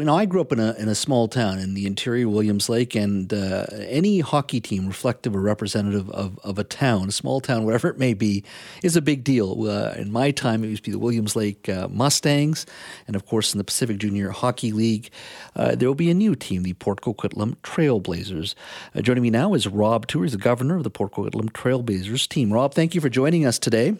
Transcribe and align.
You 0.00 0.04
know, 0.04 0.14
I 0.14 0.26
grew 0.26 0.40
up 0.40 0.52
in 0.52 0.60
a 0.60 0.74
in 0.74 0.88
a 0.88 0.94
small 0.94 1.26
town 1.26 1.58
in 1.58 1.74
the 1.74 1.84
interior 1.84 2.28
Williams 2.28 2.68
Lake, 2.68 2.94
and 2.94 3.34
uh, 3.34 3.66
any 3.72 4.20
hockey 4.20 4.60
team 4.60 4.86
reflective 4.86 5.34
or 5.34 5.40
representative 5.40 6.08
of, 6.10 6.38
of 6.44 6.56
a 6.56 6.62
town, 6.62 7.08
a 7.08 7.10
small 7.10 7.40
town, 7.40 7.64
whatever 7.64 7.88
it 7.88 7.98
may 7.98 8.14
be, 8.14 8.44
is 8.84 8.94
a 8.94 9.02
big 9.02 9.24
deal. 9.24 9.66
Uh, 9.68 9.94
in 9.98 10.12
my 10.12 10.30
time, 10.30 10.62
it 10.62 10.68
used 10.68 10.84
to 10.84 10.90
be 10.90 10.92
the 10.92 11.00
Williams 11.00 11.34
Lake 11.34 11.68
uh, 11.68 11.88
Mustangs, 11.88 12.64
and 13.08 13.16
of 13.16 13.26
course, 13.26 13.52
in 13.52 13.58
the 13.58 13.64
Pacific 13.64 13.98
Junior 13.98 14.30
Hockey 14.30 14.70
League, 14.70 15.10
uh, 15.56 15.74
there 15.74 15.88
will 15.88 15.96
be 15.96 16.12
a 16.12 16.14
new 16.14 16.36
team, 16.36 16.62
the 16.62 16.74
Port 16.74 17.00
Coquitlam 17.00 17.56
Trailblazers. 17.64 18.54
Uh, 18.94 19.00
joining 19.00 19.24
me 19.24 19.30
now 19.30 19.52
is 19.52 19.66
Rob 19.66 20.06
Toor, 20.06 20.28
the 20.28 20.36
governor 20.36 20.76
of 20.76 20.84
the 20.84 20.90
Port 20.90 21.10
Coquitlam 21.10 21.50
Trailblazers 21.50 22.28
team. 22.28 22.52
Rob, 22.52 22.72
thank 22.72 22.94
you 22.94 23.00
for 23.00 23.08
joining 23.08 23.44
us 23.44 23.58
today. 23.58 23.96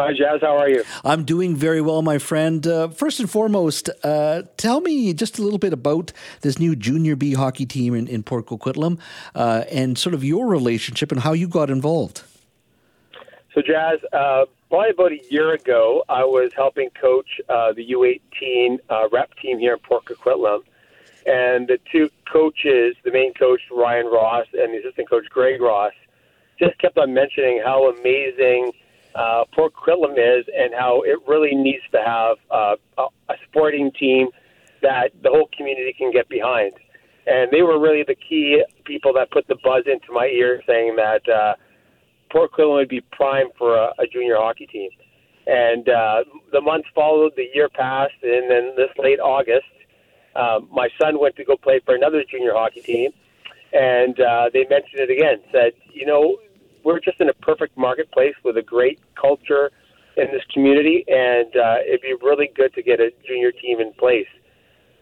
Hi, 0.00 0.14
Jazz. 0.14 0.40
How 0.40 0.56
are 0.56 0.70
you? 0.70 0.82
I'm 1.04 1.24
doing 1.24 1.54
very 1.54 1.82
well, 1.82 2.00
my 2.00 2.16
friend. 2.16 2.66
Uh, 2.66 2.88
first 2.88 3.20
and 3.20 3.28
foremost, 3.28 3.90
uh, 4.02 4.44
tell 4.56 4.80
me 4.80 5.12
just 5.12 5.38
a 5.38 5.42
little 5.42 5.58
bit 5.58 5.74
about 5.74 6.10
this 6.40 6.58
new 6.58 6.74
Junior 6.74 7.16
B 7.16 7.34
hockey 7.34 7.66
team 7.66 7.94
in, 7.94 8.08
in 8.08 8.22
Port 8.22 8.46
Coquitlam 8.46 8.98
uh, 9.34 9.64
and 9.70 9.98
sort 9.98 10.14
of 10.14 10.24
your 10.24 10.46
relationship 10.46 11.12
and 11.12 11.20
how 11.20 11.34
you 11.34 11.46
got 11.46 11.68
involved. 11.68 12.22
So, 13.54 13.60
Jazz, 13.60 13.98
uh, 14.14 14.46
probably 14.70 14.88
about 14.88 15.12
a 15.12 15.20
year 15.30 15.52
ago, 15.52 16.02
I 16.08 16.24
was 16.24 16.50
helping 16.56 16.88
coach 16.98 17.38
uh, 17.50 17.74
the 17.74 17.86
U18 17.90 18.78
uh, 18.88 19.10
rep 19.12 19.36
team 19.36 19.58
here 19.58 19.74
in 19.74 19.80
Port 19.80 20.06
Coquitlam. 20.06 20.60
And 21.26 21.68
the 21.68 21.78
two 21.92 22.08
coaches, 22.32 22.96
the 23.04 23.12
main 23.12 23.34
coach, 23.34 23.60
Ryan 23.70 24.06
Ross, 24.06 24.46
and 24.54 24.72
the 24.72 24.78
assistant 24.78 25.10
coach, 25.10 25.26
Greg 25.28 25.60
Ross, 25.60 25.92
just 26.58 26.78
kept 26.78 26.96
on 26.96 27.12
mentioning 27.12 27.60
how 27.62 27.90
amazing– 27.90 28.72
uh, 29.14 29.44
Port 29.54 29.72
Coquitlam 29.74 30.12
is 30.12 30.46
and 30.56 30.72
how 30.78 31.02
it 31.02 31.18
really 31.26 31.54
needs 31.54 31.82
to 31.92 31.98
have 32.04 32.36
uh, 32.50 32.76
a, 32.98 33.32
a 33.32 33.34
sporting 33.48 33.90
team 33.98 34.28
that 34.82 35.10
the 35.22 35.28
whole 35.28 35.48
community 35.56 35.94
can 35.96 36.12
get 36.12 36.28
behind. 36.28 36.72
And 37.26 37.50
they 37.50 37.62
were 37.62 37.78
really 37.78 38.02
the 38.02 38.14
key 38.14 38.64
people 38.84 39.12
that 39.14 39.30
put 39.30 39.46
the 39.46 39.56
buzz 39.62 39.84
into 39.86 40.12
my 40.12 40.26
ear 40.26 40.62
saying 40.66 40.96
that 40.96 41.28
uh, 41.28 41.54
Port 42.30 42.52
Coquitlam 42.52 42.74
would 42.76 42.88
be 42.88 43.02
prime 43.12 43.48
for 43.58 43.76
a, 43.76 43.92
a 43.98 44.06
junior 44.06 44.36
hockey 44.36 44.66
team. 44.66 44.90
And 45.46 45.88
uh, 45.88 46.24
the 46.52 46.60
months 46.60 46.88
followed, 46.94 47.32
the 47.36 47.46
year 47.54 47.68
passed, 47.68 48.14
and 48.22 48.50
then 48.50 48.74
this 48.76 48.90
late 48.98 49.18
August, 49.18 49.66
uh, 50.36 50.60
my 50.70 50.88
son 51.00 51.18
went 51.18 51.36
to 51.36 51.44
go 51.44 51.56
play 51.56 51.80
for 51.84 51.94
another 51.94 52.22
junior 52.30 52.52
hockey 52.54 52.80
team. 52.80 53.10
And 53.72 54.18
uh, 54.20 54.50
they 54.52 54.66
mentioned 54.68 55.00
it 55.00 55.10
again, 55.10 55.38
said, 55.52 55.72
you 55.92 56.06
know, 56.06 56.38
we're 56.84 57.00
just 57.00 57.20
in 57.20 57.28
a 57.28 57.34
perfect 57.34 57.76
marketplace 57.76 58.34
with 58.44 58.56
a 58.56 58.62
great 58.62 59.00
culture 59.20 59.70
in 60.16 60.26
this 60.32 60.42
community, 60.52 61.04
and 61.08 61.54
uh, 61.56 61.76
it'd 61.86 62.02
be 62.02 62.14
really 62.22 62.50
good 62.54 62.74
to 62.74 62.82
get 62.82 63.00
a 63.00 63.10
junior 63.26 63.52
team 63.52 63.80
in 63.80 63.92
place. 63.94 64.26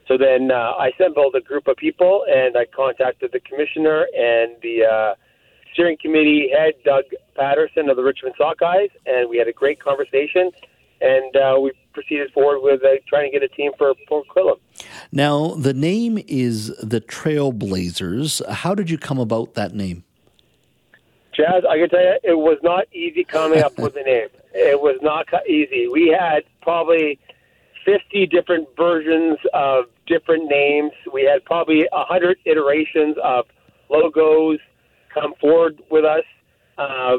So 0.06 0.17
then 0.17 0.51
uh, 0.51 0.55
I 0.55 0.89
assembled 0.89 1.34
a 1.34 1.41
group 1.41 1.69
of 1.69 1.77
people, 1.77 2.25
and 2.29 2.56
I 2.56 2.65
contacted 2.75 3.31
the 3.33 3.41
commissioner 3.41 4.06
and 4.17 4.56
the 4.62 4.84
uh, 4.84 5.15
steering 5.73 5.99
committee 6.01 6.51
head, 6.53 6.75
Doug 6.84 7.05
Patterson 7.37 7.88
of 7.91 7.97
the 7.97 8.03
Richmond 8.03 8.34
Sockeyes, 8.38 8.91
and 9.06 9.28
we 9.28 9.37
had 9.37 9.49
a 9.49 9.53
great 9.53 9.81
conversation, 9.81 10.50
and 11.00 11.37
uh, 11.37 11.61
we 11.61 11.72
proceeded 11.93 12.33
forward 12.33 12.61
with 12.62 12.83
uh, 12.84 12.88
trying 13.06 13.31
to 13.31 13.38
get 13.38 13.43
a 13.43 13.55
team 13.55 13.72
for 13.77 13.93
Port 14.09 14.27
Coquitlam. 14.34 14.56
Now, 15.12 15.55
the 15.55 15.75
name 15.75 16.19
is 16.27 16.69
the 16.78 17.00
Trailblazers. 17.00 18.49
How 18.49 18.75
did 18.75 18.88
you 18.88 18.99
come 18.99 19.19
about 19.19 19.55
that 19.55 19.75
name? 19.75 20.05
Jazz, 21.38 21.62
I 21.71 21.78
can 21.78 21.88
tell 21.88 22.00
you, 22.00 22.19
it 22.25 22.38
was 22.38 22.59
not 22.65 22.93
easy 22.93 23.22
coming 23.22 23.62
up 23.62 23.78
with 23.78 23.94
a 23.94 24.03
name. 24.04 24.28
It 24.54 24.81
was 24.81 24.99
not 25.03 25.28
easy. 25.49 25.87
We 25.87 26.09
had 26.09 26.43
probably 26.62 27.21
50 27.84 28.26
different 28.26 28.69
versions 28.76 29.38
of 29.54 29.84
different 30.06 30.50
names. 30.50 30.91
We 31.12 31.25
had 31.25 31.44
probably 31.44 31.87
100 31.93 32.38
iterations 32.44 33.16
of 33.22 33.47
logos 33.88 34.59
come 35.15 35.34
forward 35.41 35.81
with 35.91 36.04
us. 36.04 36.25
Uh, 36.76 37.19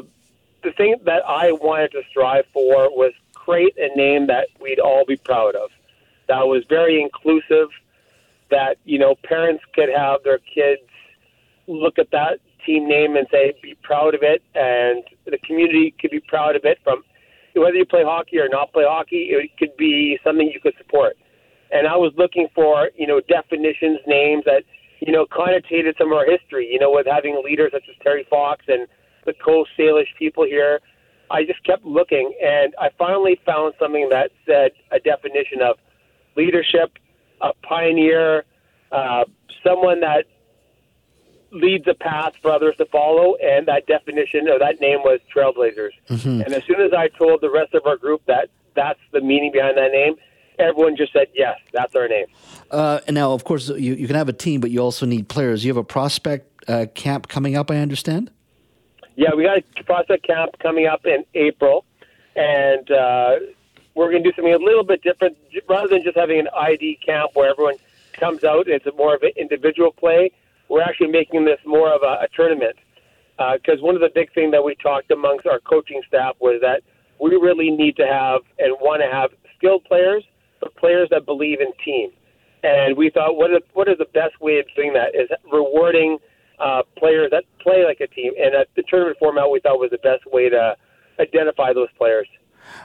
the 0.62 0.72
thing 0.72 0.96
that 1.06 1.22
I 1.26 1.52
wanted 1.52 1.92
to 1.92 2.02
strive 2.10 2.44
for 2.52 2.90
was 2.90 3.12
create 3.34 3.74
a 3.78 3.96
name 3.96 4.26
that 4.26 4.48
we'd 4.60 4.80
all 4.80 5.06
be 5.06 5.16
proud 5.16 5.54
of. 5.54 5.70
That 6.28 6.46
was 6.46 6.64
very 6.68 7.00
inclusive. 7.00 7.68
That 8.50 8.76
you 8.84 8.98
know, 8.98 9.14
parents 9.24 9.64
could 9.74 9.88
have 9.88 10.22
their 10.24 10.38
kids 10.38 10.82
look 11.66 11.98
at 11.98 12.10
that 12.10 12.40
team 12.70 12.88
name 12.88 13.16
and 13.16 13.26
say 13.30 13.52
be 13.62 13.76
proud 13.82 14.14
of 14.14 14.22
it, 14.22 14.42
and 14.54 15.02
the 15.26 15.38
community 15.38 15.94
could 16.00 16.10
be 16.10 16.20
proud 16.20 16.54
of 16.56 16.64
it. 16.64 16.78
From 16.84 17.02
whether 17.54 17.74
you 17.74 17.84
play 17.84 18.04
hockey 18.04 18.38
or 18.38 18.48
not 18.48 18.72
play 18.72 18.84
hockey, 18.86 19.30
it 19.30 19.50
could 19.58 19.76
be 19.76 20.18
something 20.24 20.50
you 20.52 20.60
could 20.60 20.74
support. 20.78 21.16
And 21.72 21.86
I 21.86 21.96
was 21.96 22.12
looking 22.16 22.48
for 22.54 22.90
you 22.96 23.06
know 23.06 23.20
definitions, 23.28 23.98
names 24.06 24.44
that 24.44 24.62
you 25.00 25.12
know 25.12 25.26
connotated 25.26 25.98
some 25.98 26.12
of 26.12 26.18
our 26.18 26.26
history. 26.30 26.68
You 26.70 26.78
know, 26.78 26.92
with 26.92 27.06
having 27.06 27.40
leaders 27.44 27.72
such 27.72 27.84
as 27.88 27.96
Terry 28.02 28.26
Fox 28.30 28.64
and 28.68 28.86
the 29.26 29.34
Coast 29.44 29.70
Salish 29.78 30.12
people 30.18 30.44
here. 30.44 30.80
I 31.32 31.44
just 31.44 31.62
kept 31.62 31.84
looking, 31.84 32.34
and 32.42 32.74
I 32.80 32.88
finally 32.98 33.40
found 33.46 33.74
something 33.78 34.08
that 34.10 34.32
said 34.44 34.72
a 34.90 34.98
definition 34.98 35.62
of 35.62 35.76
leadership, 36.36 36.98
a 37.40 37.52
pioneer, 37.62 38.42
uh, 38.90 39.22
someone 39.64 40.00
that 40.00 40.24
leads 41.52 41.86
a 41.88 41.94
path 41.94 42.34
for 42.40 42.50
others 42.50 42.76
to 42.76 42.86
follow, 42.86 43.36
and 43.36 43.66
that 43.66 43.86
definition 43.86 44.48
or 44.48 44.58
that 44.58 44.80
name 44.80 45.00
was 45.00 45.20
Trailblazers. 45.34 45.90
Mm-hmm. 46.08 46.42
And 46.42 46.52
as 46.54 46.64
soon 46.64 46.80
as 46.80 46.92
I 46.92 47.08
told 47.08 47.40
the 47.40 47.50
rest 47.50 47.74
of 47.74 47.86
our 47.86 47.96
group 47.96 48.22
that 48.26 48.48
that's 48.74 49.00
the 49.12 49.20
meaning 49.20 49.52
behind 49.52 49.76
that 49.76 49.92
name, 49.92 50.14
everyone 50.58 50.96
just 50.96 51.12
said, 51.12 51.26
yes, 51.34 51.58
that's 51.72 51.94
our 51.96 52.08
name. 52.08 52.26
Uh, 52.70 53.00
and 53.06 53.14
now, 53.14 53.32
of 53.32 53.44
course, 53.44 53.68
you, 53.68 53.94
you 53.94 54.06
can 54.06 54.16
have 54.16 54.28
a 54.28 54.32
team, 54.32 54.60
but 54.60 54.70
you 54.70 54.80
also 54.80 55.06
need 55.06 55.28
players. 55.28 55.64
You 55.64 55.70
have 55.70 55.76
a 55.76 55.84
prospect 55.84 56.68
uh, 56.68 56.86
camp 56.94 57.28
coming 57.28 57.56
up, 57.56 57.70
I 57.70 57.78
understand? 57.78 58.30
Yeah, 59.16 59.34
we 59.34 59.44
got 59.44 59.58
a 59.58 59.84
prospect 59.84 60.26
camp 60.26 60.58
coming 60.60 60.86
up 60.86 61.04
in 61.04 61.24
April, 61.34 61.84
and 62.36 62.90
uh, 62.90 63.36
we're 63.94 64.10
going 64.10 64.22
to 64.22 64.30
do 64.30 64.36
something 64.36 64.54
a 64.54 64.58
little 64.58 64.84
bit 64.84 65.02
different. 65.02 65.36
Rather 65.68 65.88
than 65.88 66.02
just 66.02 66.16
having 66.16 66.38
an 66.38 66.48
ID 66.56 67.00
camp 67.04 67.32
where 67.34 67.50
everyone 67.50 67.74
comes 68.12 68.44
out, 68.44 68.68
it's 68.68 68.86
more 68.96 69.14
of 69.14 69.22
an 69.22 69.32
individual 69.36 69.92
play 69.92 70.30
we're 70.70 70.82
actually 70.82 71.08
making 71.08 71.44
this 71.44 71.58
more 71.66 71.92
of 71.92 72.02
a, 72.02 72.24
a 72.24 72.28
tournament. 72.34 72.76
Because 73.36 73.80
uh, 73.80 73.84
one 73.84 73.96
of 73.96 74.00
the 74.00 74.10
big 74.14 74.32
things 74.32 74.52
that 74.52 74.62
we 74.62 74.76
talked 74.76 75.10
amongst 75.10 75.46
our 75.46 75.58
coaching 75.60 76.00
staff 76.06 76.36
was 76.40 76.60
that 76.62 76.82
we 77.20 77.30
really 77.30 77.70
need 77.70 77.96
to 77.96 78.06
have 78.06 78.42
and 78.58 78.76
want 78.80 79.02
to 79.02 79.10
have 79.10 79.30
skilled 79.56 79.84
players, 79.84 80.22
but 80.60 80.74
players 80.76 81.08
that 81.10 81.26
believe 81.26 81.60
in 81.60 81.72
team. 81.84 82.10
And 82.62 82.96
we 82.96 83.10
thought, 83.10 83.36
what 83.36 83.50
is, 83.50 83.62
what 83.72 83.88
is 83.88 83.96
the 83.98 84.08
best 84.12 84.40
way 84.40 84.58
of 84.58 84.66
doing 84.76 84.92
that? 84.92 85.14
Is 85.14 85.28
rewarding 85.50 86.18
uh, 86.58 86.82
players 86.98 87.30
that 87.32 87.44
play 87.60 87.84
like 87.84 88.00
a 88.00 88.06
team. 88.06 88.32
And 88.38 88.54
uh, 88.54 88.64
the 88.76 88.82
tournament 88.88 89.16
format 89.18 89.50
we 89.50 89.60
thought 89.60 89.78
was 89.78 89.90
the 89.90 89.98
best 89.98 90.24
way 90.30 90.50
to 90.50 90.76
identify 91.18 91.72
those 91.72 91.88
players. 91.96 92.28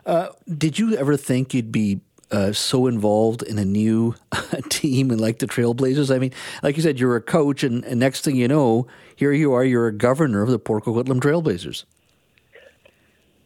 Uh, 0.06 0.30
did 0.58 0.80
you 0.80 0.96
ever 0.96 1.18
think 1.18 1.54
you'd 1.54 1.72
be 1.72 2.00
uh, 2.32 2.52
so 2.52 2.88
involved 2.88 3.44
in 3.44 3.58
a 3.58 3.66
new 3.66 4.16
team 4.70 5.12
and 5.12 5.22
like 5.22 5.40
the 5.40 5.48
Trailblazers. 5.48 6.14
I 6.14 6.20
mean, 6.20 6.32
like 6.64 6.78
you 6.78 6.84
said, 6.84 7.00
you're 7.00 7.16
a 7.16 7.22
coach, 7.22 7.64
and, 7.64 7.84
and 7.86 8.00
next 8.00 8.24
thing 8.24 8.36
you 8.36 8.48
know, 8.48 8.88
here 9.16 9.32
you 9.32 9.54
are, 9.54 9.64
you're 9.64 9.88
a 9.88 9.94
governor 9.94 10.42
of 10.42 10.50
the 10.50 10.60
Port 10.60 10.86
Coquitlam 10.86 11.20
Trailblazers. 11.20 11.86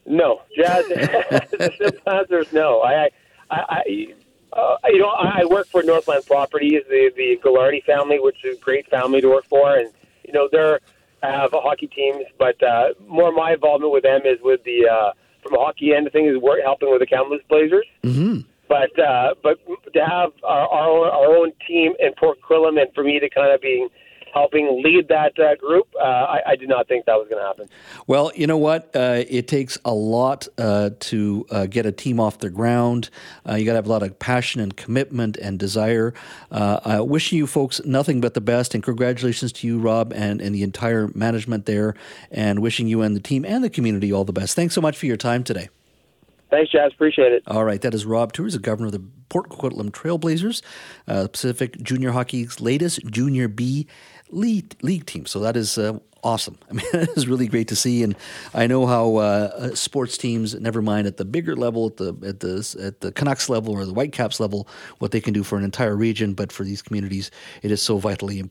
No, 0.06 0.42
Jazz. 0.56 0.88
the 0.88 2.46
no. 2.52 2.80
I, 2.80 3.10
I, 3.50 3.60
I 3.68 4.06
uh, 4.52 4.76
you 4.88 4.98
know, 4.98 5.10
I 5.10 5.44
work 5.44 5.68
for 5.68 5.82
Northland 5.82 6.26
Properties, 6.26 6.82
the 6.88 7.12
the 7.16 7.38
Gaglardi 7.44 7.84
family, 7.84 8.18
which 8.18 8.44
is 8.44 8.58
a 8.58 8.60
great 8.60 8.88
family 8.88 9.20
to 9.20 9.28
work 9.28 9.44
for, 9.44 9.76
and 9.76 9.92
you 10.24 10.32
know 10.32 10.48
they're 10.50 10.80
have 11.22 11.52
a 11.52 11.60
hockey 11.60 11.86
teams, 11.86 12.24
but 12.38 12.60
uh, 12.62 12.88
more 13.06 13.32
my 13.32 13.52
involvement 13.52 13.92
with 13.92 14.02
them 14.02 14.22
is 14.24 14.38
with 14.42 14.62
the 14.64 14.88
uh, 14.88 15.12
from 15.42 15.54
a 15.54 15.58
hockey 15.58 15.94
end 15.94 16.06
of 16.06 16.12
things 16.12 16.34
is 16.34 16.40
work, 16.40 16.60
helping 16.62 16.90
with 16.90 17.00
the 17.00 17.06
Kamloops 17.06 17.44
Blazers. 17.48 17.86
Mm-hmm. 18.02 18.40
But 18.70 18.96
uh, 18.98 19.34
but 19.42 19.58
to 19.96 20.00
have 20.14 20.30
our, 20.44 20.66
our 20.68 20.88
own, 20.88 21.08
our 21.08 21.36
own 21.38 21.52
team 21.66 21.92
in 21.98 22.12
Port 22.20 22.38
Coquitlam, 22.40 22.80
and 22.80 22.88
for 22.94 23.02
me 23.02 23.18
to 23.18 23.28
kind 23.28 23.52
of 23.52 23.60
be 23.60 23.88
helping 24.32 24.80
lead 24.84 25.08
that 25.08 25.36
uh, 25.40 25.56
group, 25.56 25.88
uh, 26.00 26.04
I, 26.04 26.38
I 26.50 26.56
did 26.56 26.68
not 26.68 26.86
think 26.86 27.06
that 27.06 27.14
was 27.14 27.26
going 27.28 27.42
to 27.42 27.46
happen. 27.48 27.68
Well, 28.06 28.30
you 28.36 28.46
know 28.46 28.58
what? 28.58 28.94
Uh, 28.94 29.24
it 29.28 29.48
takes 29.48 29.76
a 29.84 29.92
lot 29.92 30.46
uh, 30.56 30.90
to 31.00 31.46
uh, 31.50 31.66
get 31.66 31.84
a 31.84 31.90
team 31.90 32.20
off 32.20 32.38
the 32.38 32.48
ground. 32.48 33.10
Uh, 33.44 33.54
you 33.56 33.64
got 33.64 33.72
to 33.72 33.78
have 33.78 33.86
a 33.86 33.90
lot 33.90 34.04
of 34.04 34.16
passion 34.20 34.60
and 34.60 34.76
commitment 34.76 35.36
and 35.36 35.58
desire. 35.58 36.14
Uh, 36.52 37.02
wishing 37.02 37.38
you 37.38 37.48
folks 37.48 37.80
nothing 37.84 38.20
but 38.20 38.34
the 38.34 38.40
best, 38.40 38.72
and 38.72 38.84
congratulations 38.84 39.50
to 39.50 39.66
you, 39.66 39.80
Rob, 39.80 40.12
and, 40.12 40.40
and 40.40 40.54
the 40.54 40.62
entire 40.62 41.08
management 41.08 41.66
there, 41.66 41.94
and 42.30 42.62
wishing 42.62 42.86
you 42.86 43.02
and 43.02 43.16
the 43.16 43.20
team 43.20 43.44
and 43.44 43.64
the 43.64 43.70
community 43.70 44.12
all 44.12 44.24
the 44.24 44.32
best. 44.32 44.54
Thanks 44.54 44.76
so 44.76 44.80
much 44.80 44.96
for 44.96 45.06
your 45.06 45.16
time 45.16 45.42
today. 45.42 45.70
Thanks, 46.50 46.72
Jazz. 46.72 46.92
Appreciate 46.92 47.32
it. 47.32 47.42
All 47.46 47.64
right. 47.64 47.80
That 47.80 47.94
is 47.94 48.04
Rob 48.04 48.32
Toor, 48.32 48.50
the 48.50 48.58
governor 48.58 48.86
of 48.86 48.92
the 48.92 49.04
Port 49.28 49.48
Coquitlam 49.48 49.90
Trailblazers, 49.90 50.62
uh, 51.06 51.28
Pacific 51.28 51.80
Junior 51.80 52.10
Hockey's 52.10 52.60
latest 52.60 53.06
Junior 53.06 53.48
B 53.48 53.86
league, 54.30 54.76
league 54.82 55.06
team. 55.06 55.26
So 55.26 55.38
that 55.40 55.56
is 55.56 55.78
uh, 55.78 56.00
awesome. 56.22 56.58
I 56.70 56.74
mean, 56.74 56.86
it 56.92 57.10
is 57.16 57.28
really 57.28 57.46
great 57.46 57.68
to 57.68 57.76
see, 57.76 58.02
and 58.02 58.16
I 58.54 58.66
know 58.66 58.86
how 58.86 59.16
uh, 59.16 59.20
uh, 59.20 59.74
sports 59.74 60.16
teams, 60.16 60.54
never 60.54 60.82
mind 60.82 61.06
at 61.06 61.16
the 61.16 61.24
bigger 61.24 61.56
level, 61.56 61.86
at 61.86 61.96
the 61.96 62.08
at 62.26 62.40
the 62.40 62.76
at 62.82 63.00
the 63.00 63.12
Canucks 63.12 63.48
level 63.48 63.72
or 63.72 63.84
the 63.84 63.94
Whitecaps 63.94 64.40
level, 64.40 64.68
what 64.98 65.12
they 65.12 65.20
can 65.20 65.32
do 65.32 65.42
for 65.42 65.58
an 65.58 65.64
entire 65.64 65.96
region, 65.96 66.34
but 66.34 66.52
for 66.52 66.64
these 66.64 66.82
communities, 66.82 67.30
it 67.62 67.70
is 67.70 67.82
so 67.82 67.98
vitally 67.98 68.38
important. 68.38 68.50